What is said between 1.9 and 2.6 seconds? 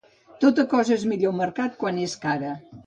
és cara.